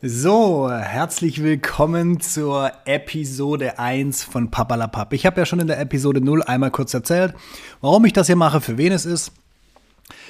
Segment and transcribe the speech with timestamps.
[0.00, 5.12] So, herzlich willkommen zur Episode 1 von Papalapap.
[5.12, 7.34] Ich habe ja schon in der Episode 0 einmal kurz erzählt,
[7.80, 9.32] warum ich das hier mache, für wen es ist.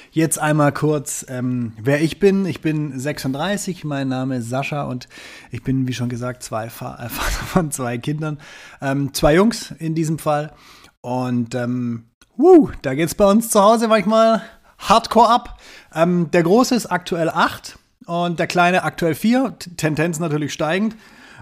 [0.09, 2.47] Jetzt einmal kurz, ähm, wer ich bin.
[2.47, 5.07] Ich bin 36, mein Name ist Sascha und
[5.51, 8.39] ich bin, wie schon gesagt, zwei Fa äh, Vater von zwei Kindern.
[8.81, 10.51] Ähm, zwei Jungs in diesem Fall.
[11.01, 12.05] Und ähm,
[12.37, 14.41] wuh, da es bei uns zu Hause manchmal
[14.79, 15.59] hardcore ab.
[15.93, 17.78] Ähm, der Große ist aktuell 8
[18.09, 20.95] und der Kleine aktuell 4, Tendenz natürlich steigend.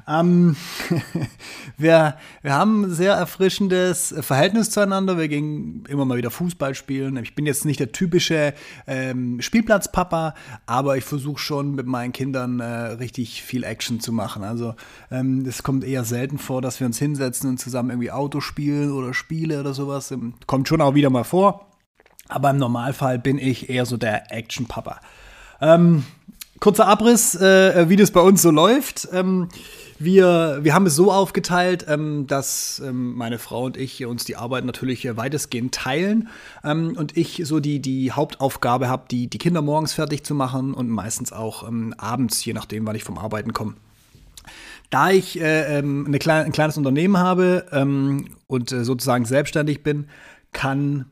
[0.06, 0.58] Ähm,
[1.78, 5.18] wir, wir haben ein sehr erfrischendes Verhältnis zueinander.
[5.18, 7.16] Wir gehen immer mal wieder Fußball spielen.
[7.24, 8.54] Ich bin jetzt nicht der typische
[8.86, 10.36] ähm, Spielplatzpapa,
[10.66, 14.44] aber ich versuche schon mit meinen Kindern äh, richtig viel Action zu machen.
[14.44, 14.76] Also
[15.10, 18.92] ähm, es kommt eher selten vor, dass wir uns hinsetzen und zusammen irgendwie Auto spielen
[18.92, 20.12] oder Spiele oder sowas.
[20.12, 21.72] Ähm, kommt schon auch wieder mal vor.
[22.28, 25.00] Aber im Normalfall bin ich eher so der Action-Papa.
[25.62, 26.04] Ähm,
[26.60, 29.08] kurzer Abriss, äh, wie das bei uns so läuft.
[29.14, 29.50] Ähm,
[30.00, 34.36] wir, wir haben es so aufgeteilt, ähm, dass ähm, meine Frau und ich uns die
[34.36, 36.30] Arbeit natürlich äh, weitestgehend teilen
[36.64, 40.74] ähm, und ich so die, die Hauptaufgabe habe, die, die Kinder morgens fertig zu machen
[40.74, 43.74] und meistens auch ähm, abends, je nachdem, wann ich vom Arbeiten komme.
[44.92, 47.66] Da ich äh, ähm, eine ein kleines Unternehmen habe
[48.48, 50.08] und äh, sozusagen selbstständig bin,
[50.54, 51.08] kann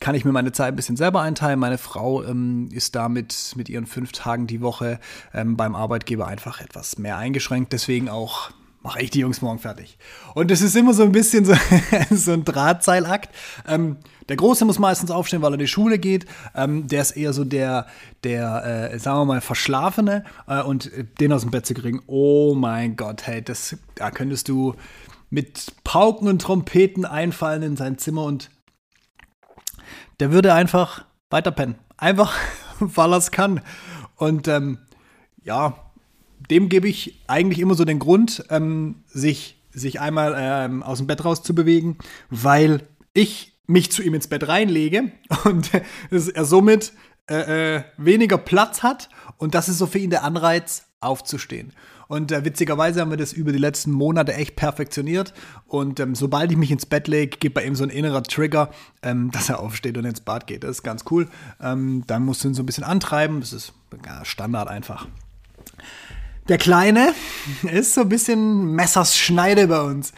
[0.00, 1.60] kann ich mir meine Zeit ein bisschen selber einteilen.
[1.60, 4.98] Meine Frau ähm, ist damit mit ihren fünf Tagen die Woche
[5.34, 7.72] ähm, beim Arbeitgeber einfach etwas mehr eingeschränkt.
[7.72, 8.50] Deswegen auch
[8.82, 9.98] mache ich die Jungs morgen fertig.
[10.34, 11.54] Und es ist immer so ein bisschen so,
[12.10, 13.28] so ein Drahtseilakt.
[13.68, 16.24] Ähm, der Große muss meistens aufstehen, weil er in die Schule geht.
[16.54, 17.86] Ähm, der ist eher so der,
[18.24, 20.24] der äh, sagen wir mal, Verschlafene.
[20.46, 20.90] Äh, und
[21.20, 24.74] den aus dem Bett zu kriegen, oh mein Gott, hey, das, da könntest du
[25.28, 28.50] mit Pauken und Trompeten einfallen in sein Zimmer und
[30.20, 31.76] der würde einfach weiter pennen.
[31.96, 32.34] Einfach,
[32.80, 33.60] weil er es kann.
[34.16, 34.78] Und ähm,
[35.42, 35.90] ja,
[36.50, 41.06] dem gebe ich eigentlich immer so den Grund, ähm, sich, sich einmal ähm, aus dem
[41.06, 41.98] Bett rauszubewegen,
[42.28, 45.12] weil ich mich zu ihm ins Bett reinlege
[45.44, 45.70] und
[46.10, 46.92] er somit
[47.28, 49.08] äh, äh, weniger Platz hat.
[49.38, 51.72] Und das ist so für ihn der Anreiz, aufzustehen.
[52.10, 55.32] Und äh, witzigerweise haben wir das über die letzten Monate echt perfektioniert.
[55.68, 58.70] Und ähm, sobald ich mich ins Bett lege, geht bei ihm so ein innerer Trigger,
[59.00, 60.64] ähm, dass er aufsteht und ins Bad geht.
[60.64, 61.28] Das ist ganz cool.
[61.62, 63.38] Ähm, dann musst du ihn so ein bisschen antreiben.
[63.38, 65.06] Das ist ja, Standard einfach.
[66.48, 67.14] Der Kleine
[67.70, 70.12] ist so ein bisschen Messerschneide bei uns.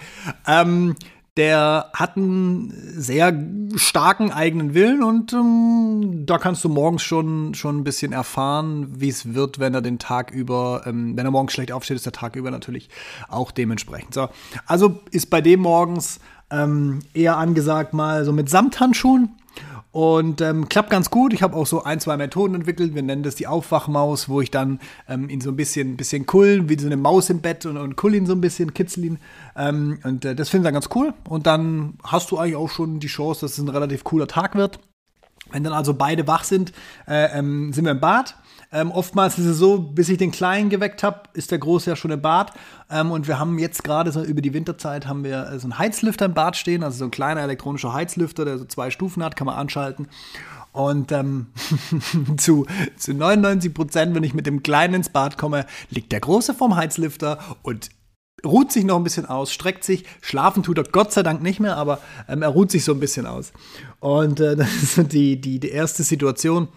[0.46, 0.96] Ähm,
[1.36, 3.32] der hat einen sehr
[3.76, 9.08] starken eigenen Willen und ähm, da kannst du morgens schon, schon ein bisschen erfahren, wie
[9.08, 12.12] es wird, wenn er den Tag über, ähm, wenn er morgens schlecht aufsteht, ist der
[12.12, 12.90] Tag über natürlich
[13.28, 14.12] auch dementsprechend.
[14.12, 14.28] So,
[14.66, 19.30] also ist bei dem morgens ähm, eher angesagt mal so mit Samthandschuhen
[19.92, 21.32] und ähm, klappt ganz gut.
[21.34, 22.94] Ich habe auch so ein, zwei Methoden entwickelt.
[22.94, 26.68] Wir nennen das die Aufwachmaus, wo ich dann ähm, ihn so ein bisschen, bisschen kullen,
[26.70, 29.18] wie so eine Maus im Bett und, und kull ihn so ein bisschen, kitzel ihn.
[29.54, 31.12] Ähm, und äh, das finde ich dann ganz cool.
[31.28, 34.54] Und dann hast du eigentlich auch schon die Chance, dass es ein relativ cooler Tag
[34.54, 34.80] wird.
[35.52, 36.72] Wenn dann also beide wach sind,
[37.06, 38.36] äh, ähm, sind wir im Bad.
[38.74, 41.96] Ähm, oftmals ist es so, bis ich den Kleinen geweckt habe, ist der Große ja
[41.96, 42.52] schon im Bad.
[42.90, 45.78] Ähm, und wir haben jetzt gerade so über die Winterzeit haben wir äh, so einen
[45.78, 49.36] Heizlüfter im Bad stehen, also so ein kleiner elektronischer Heizlüfter, der so zwei Stufen hat,
[49.36, 50.08] kann man anschalten.
[50.72, 51.48] Und ähm,
[52.38, 56.54] zu, zu 99 Prozent, wenn ich mit dem Kleinen ins Bad komme, liegt der Große
[56.54, 57.90] vorm Heizlüfter und
[58.44, 60.04] ruht sich noch ein bisschen aus, streckt sich.
[60.20, 63.00] Schlafen tut er Gott sei Dank nicht mehr, aber ähm, er ruht sich so ein
[63.00, 63.52] bisschen aus.
[64.00, 66.68] Und äh, das ist die, die, die erste Situation.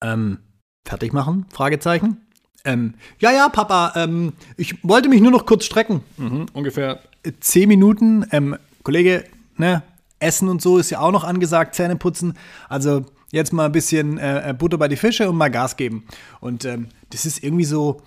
[0.00, 0.38] Ähm,
[0.84, 1.46] fertig machen?
[1.52, 2.18] Fragezeichen.
[2.64, 6.02] Ähm, ja, ja, Papa, ähm, ich wollte mich nur noch kurz strecken.
[6.16, 7.00] Mhm, ungefähr
[7.40, 8.26] zehn Minuten.
[8.32, 9.24] Ähm, Kollege,
[9.56, 9.82] ne,
[10.18, 12.34] Essen und so ist ja auch noch angesagt, Zähne putzen.
[12.68, 16.04] Also jetzt mal ein bisschen äh, Butter bei die Fische und mal Gas geben.
[16.40, 18.02] Und ähm, das ist irgendwie so äh,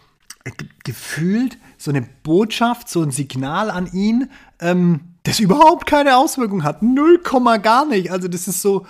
[0.83, 6.83] gefühlt so eine Botschaft, so ein Signal an ihn, ähm, das überhaupt keine Auswirkung hat.
[6.83, 8.11] Null Komma gar nicht.
[8.11, 8.85] Also das ist so.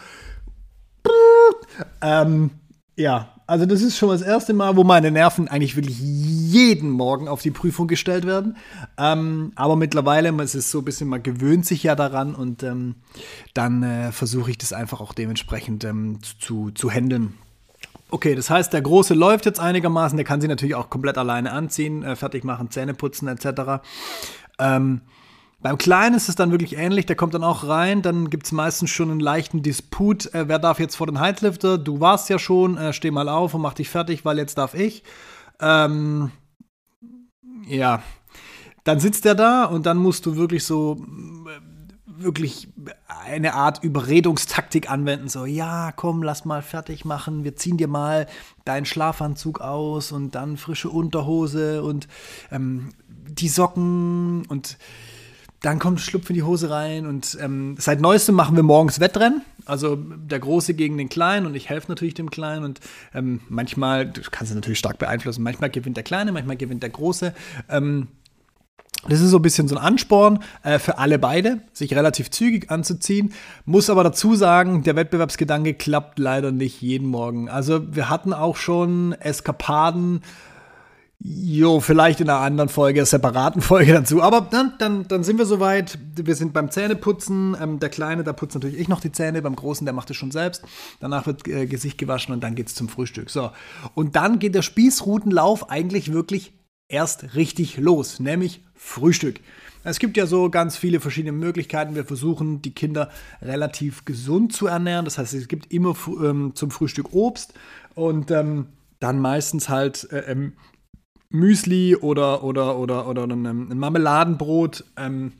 [2.01, 2.51] Ähm,
[2.95, 7.27] ja, also das ist schon das erste Mal, wo meine Nerven eigentlich wirklich jeden Morgen
[7.27, 8.57] auf die Prüfung gestellt werden.
[8.97, 12.95] Ähm, aber mittlerweile, es ist so ein bisschen, man gewöhnt sich ja daran und ähm,
[13.53, 17.33] dann äh, versuche ich das einfach auch dementsprechend ähm, zu, zu handeln.
[18.13, 21.51] Okay, das heißt, der Große läuft jetzt einigermaßen, der kann sich natürlich auch komplett alleine
[21.51, 23.81] anziehen, äh, fertig machen, Zähne putzen etc.
[24.59, 25.01] Ähm,
[25.63, 28.51] beim Kleinen ist es dann wirklich ähnlich, der kommt dann auch rein, dann gibt es
[28.51, 32.37] meistens schon einen leichten Disput, äh, wer darf jetzt vor den Heizlifter, du warst ja
[32.37, 35.03] schon, äh, steh mal auf und mach dich fertig, weil jetzt darf ich.
[35.59, 36.29] Ähm,
[37.65, 38.03] ja,
[38.83, 41.03] dann sitzt er da und dann musst du wirklich so
[42.17, 42.67] wirklich
[43.07, 48.27] eine Art Überredungstaktik anwenden, so, ja, komm, lass mal fertig machen, wir ziehen dir mal
[48.65, 52.07] deinen Schlafanzug aus und dann frische Unterhose und
[52.51, 54.77] ähm, die Socken und
[55.61, 59.41] dann kommt Schlupf in die Hose rein und ähm, seit neuestem machen wir morgens Wettrennen.
[59.65, 62.81] Also der Große gegen den Kleinen und ich helfe natürlich dem Kleinen und
[63.13, 66.89] ähm, manchmal, du kannst es natürlich stark beeinflussen, manchmal gewinnt der Kleine, manchmal gewinnt der
[66.89, 67.33] Große.
[67.69, 68.09] Ähm,
[69.07, 72.71] das ist so ein bisschen so ein Ansporn äh, für alle beide, sich relativ zügig
[72.71, 73.33] anzuziehen.
[73.65, 77.49] Muss aber dazu sagen, der Wettbewerbsgedanke klappt leider nicht jeden Morgen.
[77.49, 80.21] Also wir hatten auch schon Eskapaden,
[81.25, 84.21] Jo, vielleicht in einer anderen Folge, einer separaten Folge dazu.
[84.21, 85.97] Aber dann, dann, dann sind wir soweit.
[86.17, 87.55] Wir sind beim Zähneputzen.
[87.61, 89.41] Ähm, der Kleine, da putzt natürlich ich noch die Zähne.
[89.41, 90.63] Beim Großen, der macht es schon selbst.
[90.99, 93.29] Danach wird äh, Gesicht gewaschen und dann geht es zum Frühstück.
[93.29, 93.51] So.
[93.95, 96.51] Und dann geht der Spießrutenlauf eigentlich wirklich
[96.93, 99.39] erst richtig los, nämlich Frühstück.
[99.83, 101.95] Es gibt ja so ganz viele verschiedene Möglichkeiten.
[101.95, 103.09] Wir versuchen, die Kinder
[103.41, 105.03] relativ gesund zu ernähren.
[105.03, 107.53] Das heißt, es gibt immer ähm, zum Frühstück Obst
[107.95, 108.67] und ähm,
[108.99, 110.53] dann meistens halt äh, ähm,
[111.29, 114.85] Müsli oder, oder, oder, oder ein Marmeladenbrot.
[114.95, 115.33] Ähm,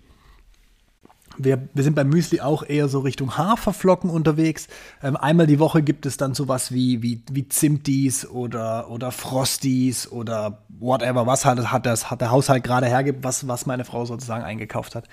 [1.38, 4.68] wir, wir sind beim Müsli auch eher so Richtung Haferflocken unterwegs.
[5.02, 10.12] Ähm, einmal die Woche gibt es dann sowas wie, wie, wie Zimtis oder, oder Frosties
[10.12, 14.06] oder whatever, was halt hat, das, hat der Haushalt gerade hergibt, was, was meine Frau
[14.06, 15.08] sozusagen eingekauft hat.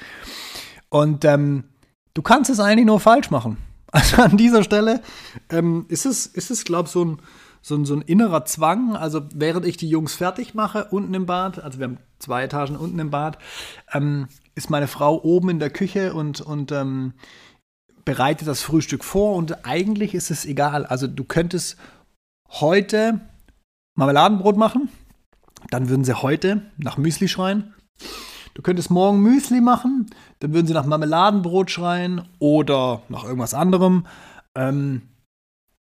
[0.89, 1.65] Und ähm,
[2.15, 3.57] du kannst es eigentlich nur falsch machen.
[3.93, 5.03] Also an dieser Stelle
[5.49, 7.19] ähm, ist es, ist es glaube ich, so ein,
[7.61, 8.95] so ein, so ein innerer Zwang.
[8.95, 12.77] Also während ich die Jungs fertig mache, unten im Bad, also wir haben zwei Etagen
[12.77, 13.39] unten im Bad,
[13.93, 14.29] ähm,
[14.61, 17.15] ist meine Frau oben in der Küche und, und ähm,
[18.05, 19.37] bereitet das Frühstück vor.
[19.37, 20.85] Und eigentlich ist es egal.
[20.85, 21.79] Also du könntest
[22.51, 23.21] heute
[23.97, 24.91] Marmeladenbrot machen,
[25.71, 27.73] dann würden sie heute nach Müsli schreien.
[28.53, 30.11] Du könntest morgen Müsli machen,
[30.41, 34.07] dann würden sie nach Marmeladenbrot schreien oder nach irgendwas anderem.
[34.55, 35.09] Ähm,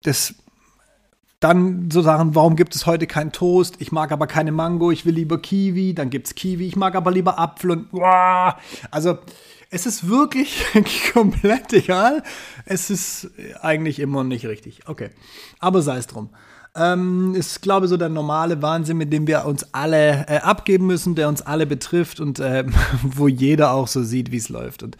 [0.03, 0.35] das
[1.41, 3.75] dann so Sachen, warum gibt es heute keinen Toast?
[3.79, 6.95] Ich mag aber keine Mango, ich will lieber Kiwi, dann gibt es Kiwi, ich mag
[6.95, 8.53] aber lieber Apfel und wow.
[8.91, 9.17] Also
[9.71, 10.63] es ist wirklich
[11.13, 12.21] komplett egal.
[12.65, 14.81] Es ist eigentlich immer nicht richtig.
[14.87, 15.09] Okay.
[15.59, 16.29] Aber sei es drum.
[16.75, 20.85] Ähm, ist, glaube ich, so der normale Wahnsinn, mit dem wir uns alle äh, abgeben
[20.85, 22.65] müssen, der uns alle betrifft und äh,
[23.01, 24.83] wo jeder auch so sieht, wie es läuft.
[24.83, 24.95] Und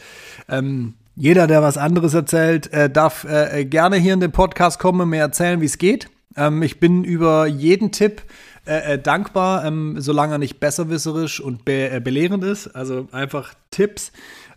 [0.49, 5.01] ähm, jeder, der was anderes erzählt, äh, darf äh, gerne hier in den Podcast kommen
[5.01, 6.09] und mir erzählen, wie es geht.
[6.35, 8.23] Ähm, ich bin über jeden Tipp
[8.65, 12.67] äh, äh, dankbar, ähm, solange er nicht besserwisserisch und be äh, belehrend ist.
[12.67, 14.11] Also einfach Tipps.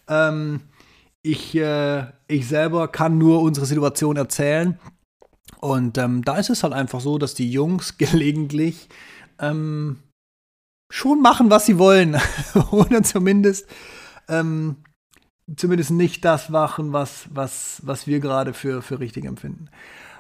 [0.08, 0.60] Ähm,
[1.22, 4.78] ich, äh, ich selber kann nur unsere Situation erzählen.
[5.60, 8.88] Und ähm, da ist es halt einfach so, dass die Jungs gelegentlich
[9.38, 10.00] ähm,
[10.92, 12.20] schon machen, was sie wollen.
[12.70, 13.66] Oder zumindest,
[14.28, 14.76] ähm,
[15.56, 19.70] zumindest nicht das machen, was, was, was wir gerade für, für richtig empfinden.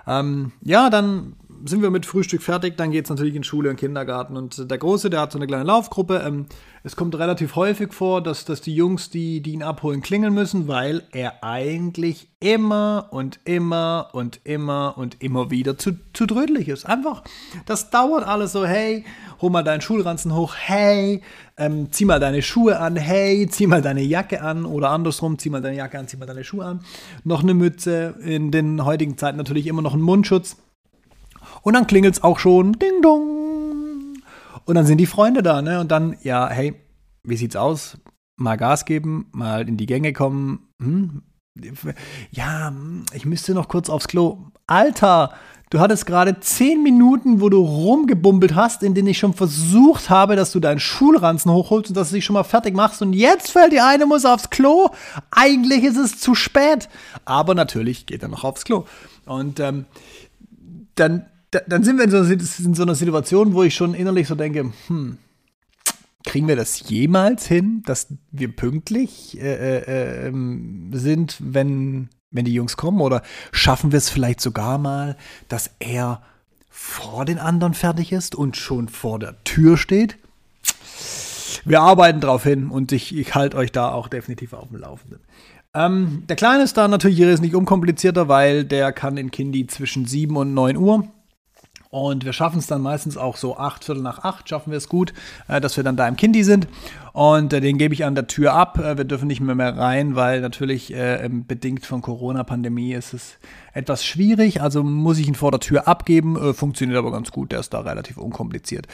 [0.06, 1.36] Ähm, ja, dann
[1.66, 4.36] sind wir mit Frühstück fertig, dann geht es natürlich in Schule und Kindergarten.
[4.36, 6.22] Und der Große, der hat so eine kleine Laufgruppe.
[6.26, 6.46] Ähm,
[6.82, 10.68] es kommt relativ häufig vor, dass, dass die Jungs, die, die ihn abholen, klingeln müssen,
[10.68, 16.84] weil er eigentlich immer und immer und immer und immer wieder zu, zu drödelig ist.
[16.84, 17.22] Einfach,
[17.64, 19.04] das dauert alles so, hey,
[19.40, 21.22] hol mal deinen Schulranzen hoch, hey,
[21.56, 25.48] ähm, zieh mal deine Schuhe an, hey, zieh mal deine Jacke an oder andersrum, zieh
[25.48, 26.80] mal deine Jacke an, zieh mal deine Schuhe an.
[27.24, 30.58] Noch eine Mütze, in den heutigen Zeiten natürlich immer noch ein Mundschutz.
[31.64, 34.18] Und dann klingelt es auch schon, ding dong.
[34.66, 35.80] Und dann sind die Freunde da, ne?
[35.80, 36.74] Und dann, ja, hey,
[37.22, 37.98] wie sieht's aus?
[38.36, 40.68] Mal Gas geben, mal in die Gänge kommen.
[40.80, 41.22] Hm?
[42.30, 42.72] Ja,
[43.12, 44.50] ich müsste noch kurz aufs Klo.
[44.66, 45.32] Alter,
[45.70, 50.36] du hattest gerade zehn Minuten, wo du rumgebummelt hast, in denen ich schon versucht habe,
[50.36, 53.00] dass du deinen Schulranzen hochholst und dass du dich schon mal fertig machst.
[53.00, 54.90] Und jetzt fällt dir eine, muss aufs Klo.
[55.30, 56.88] Eigentlich ist es zu spät.
[57.24, 58.84] Aber natürlich geht er noch aufs Klo.
[59.24, 59.86] Und ähm,
[60.96, 61.26] dann
[61.66, 64.72] dann sind wir in so, in so, einer Situation, wo ich schon innerlich so denke,
[64.86, 65.18] hm,
[66.24, 72.54] kriegen wir das jemals hin, dass wir pünktlich äh, äh, ähm, sind, wenn, wenn die
[72.54, 73.00] Jungs kommen?
[73.00, 75.16] Oder schaffen wir es vielleicht sogar mal,
[75.48, 76.22] dass er
[76.70, 80.16] vor den anderen fertig ist und schon vor der Tür steht?
[81.64, 85.20] Wir arbeiten darauf hin und ich, ich halte euch da auch definitiv auf dem Laufenden.
[85.74, 89.66] Ähm, der Kleine ist da natürlich hier ist nicht unkomplizierter, weil der kann in Kindi
[89.66, 91.08] zwischen 7 und 9 Uhr.
[91.94, 94.88] Und wir schaffen es dann meistens auch so acht, Viertel nach acht, schaffen wir es
[94.88, 95.14] gut,
[95.46, 96.66] äh, dass wir dann da im Kindi sind.
[97.12, 98.80] Und äh, den gebe ich an der Tür ab.
[98.80, 103.38] Äh, wir dürfen nicht mehr mehr rein, weil natürlich äh, bedingt von Corona-Pandemie ist es
[103.74, 104.60] etwas schwierig.
[104.60, 106.36] Also muss ich ihn vor der Tür abgeben.
[106.36, 108.88] Äh, funktioniert aber ganz gut, der ist da relativ unkompliziert.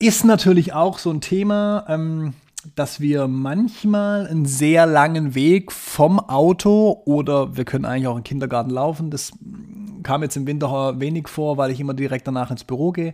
[0.00, 1.84] Ist natürlich auch so ein Thema.
[1.88, 2.34] Ähm,
[2.74, 8.24] dass wir manchmal einen sehr langen Weg vom Auto oder wir können eigentlich auch im
[8.24, 9.10] Kindergarten laufen.
[9.10, 9.30] Das
[10.06, 13.12] kam jetzt im Winter wenig vor, weil ich immer direkt danach ins Büro gehe.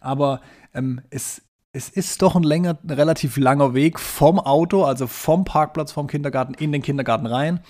[0.00, 0.40] Aber
[0.72, 1.42] ähm, es,
[1.72, 6.06] es ist doch ein, länger, ein relativ langer Weg vom Auto, also vom Parkplatz, vom
[6.06, 7.60] Kindergarten in den Kindergarten rein,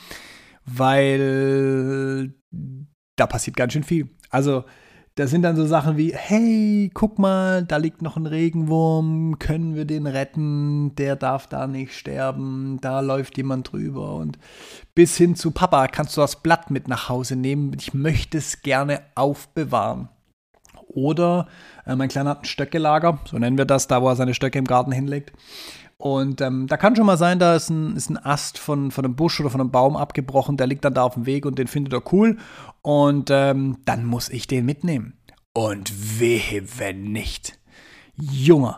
[0.65, 2.33] weil
[3.17, 4.09] da passiert ganz schön viel.
[4.31, 4.65] Also
[5.17, 9.75] da sind dann so Sachen wie, hey, guck mal, da liegt noch ein Regenwurm, können
[9.75, 10.95] wir den retten?
[10.95, 14.15] Der darf da nicht sterben, da läuft jemand drüber.
[14.15, 14.39] Und
[14.95, 17.73] bis hin zu Papa, kannst du das Blatt mit nach Hause nehmen?
[17.79, 20.09] Ich möchte es gerne aufbewahren.
[20.87, 21.49] Oder
[21.87, 24.59] äh, mein Kleiner hat ein Stöckelager, so nennen wir das, da wo er seine Stöcke
[24.59, 25.33] im Garten hinlegt.
[26.01, 29.05] Und ähm, da kann schon mal sein, da ist ein, ist ein Ast von, von
[29.05, 31.59] einem Busch oder von einem Baum abgebrochen, der liegt dann da auf dem Weg und
[31.59, 32.39] den findet er cool.
[32.81, 35.13] Und ähm, dann muss ich den mitnehmen.
[35.53, 37.59] Und wehe, wenn nicht.
[38.17, 38.77] Junge.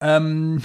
[0.00, 0.62] Ähm,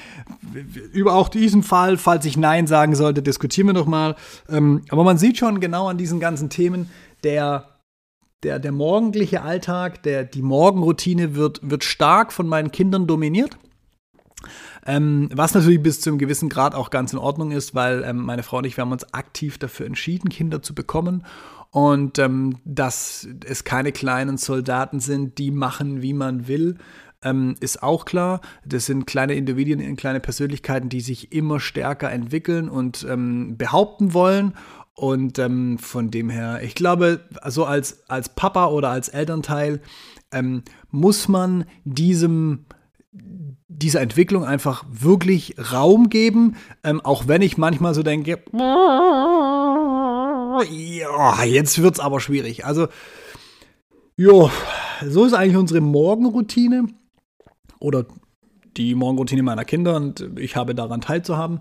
[0.94, 4.16] über auch diesen Fall, falls ich Nein sagen sollte, diskutieren wir nochmal.
[4.48, 6.88] Ähm, aber man sieht schon genau an diesen ganzen Themen,
[7.22, 7.68] der,
[8.42, 13.58] der, der morgendliche Alltag, der, die Morgenroutine wird, wird stark von meinen Kindern dominiert.
[14.86, 18.18] Ähm, was natürlich bis zu einem gewissen Grad auch ganz in Ordnung ist, weil ähm,
[18.18, 21.24] meine Frau und ich, wir haben uns aktiv dafür entschieden, Kinder zu bekommen.
[21.70, 26.78] Und ähm, dass es keine kleinen Soldaten sind, die machen, wie man will,
[27.22, 28.40] ähm, ist auch klar.
[28.64, 34.54] Das sind kleine Individuen, kleine Persönlichkeiten, die sich immer stärker entwickeln und ähm, behaupten wollen.
[34.94, 39.80] Und ähm, von dem her, ich glaube, also als, als Papa oder als Elternteil
[40.90, 42.66] muss man diesem
[43.12, 48.42] dieser Entwicklung einfach wirklich Raum geben, ähm, auch wenn ich manchmal so denke,
[50.70, 52.64] ja, jetzt wird es aber schwierig.
[52.66, 52.88] Also,
[54.16, 54.50] jo,
[55.06, 56.86] so ist eigentlich unsere Morgenroutine
[57.78, 58.04] oder
[58.76, 61.60] die Morgenroutine meiner Kinder und ich habe daran teilzuhaben.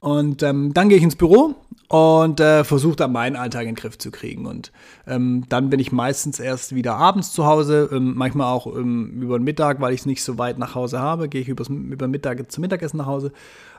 [0.00, 1.56] Und ähm, dann gehe ich ins Büro
[1.88, 4.46] und äh, versuche dann meinen Alltag in den Griff zu kriegen.
[4.46, 4.72] Und
[5.06, 9.38] ähm, dann bin ich meistens erst wieder abends zu Hause, ähm, manchmal auch ähm, über
[9.38, 12.06] den Mittag, weil ich es nicht so weit nach Hause habe, gehe ich übers, über
[12.06, 13.32] Mittag zum Mittagessen nach Hause.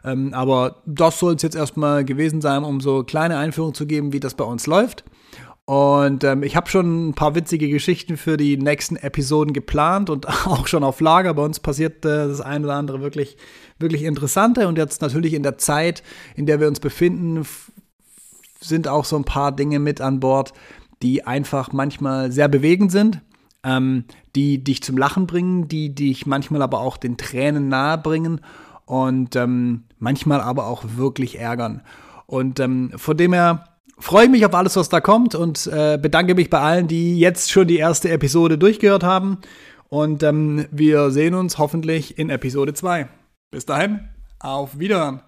[0.03, 4.11] Ähm, aber das soll es jetzt erstmal gewesen sein, um so kleine Einführungen zu geben,
[4.11, 5.03] wie das bei uns läuft.
[5.65, 10.27] Und ähm, ich habe schon ein paar witzige Geschichten für die nächsten Episoden geplant und
[10.47, 11.35] auch schon auf Lager.
[11.35, 13.37] Bei uns passiert äh, das eine oder andere wirklich,
[13.77, 14.67] wirklich Interessante.
[14.67, 16.01] Und jetzt natürlich in der Zeit,
[16.35, 17.45] in der wir uns befinden,
[18.59, 20.53] sind auch so ein paar Dinge mit an Bord,
[21.01, 23.21] die einfach manchmal sehr bewegend sind,
[23.63, 28.41] ähm, die dich zum Lachen bringen, die dich manchmal aber auch den Tränen nahe bringen
[28.85, 31.81] und ähm, manchmal aber auch wirklich ärgern.
[32.25, 33.65] Und ähm, von dem her
[33.97, 37.19] freue ich mich auf alles, was da kommt und äh, bedanke mich bei allen, die
[37.19, 39.39] jetzt schon die erste Episode durchgehört haben.
[39.89, 43.07] Und ähm, wir sehen uns hoffentlich in Episode 2.
[43.51, 44.07] Bis dahin,
[44.39, 45.21] auf Wiederhören.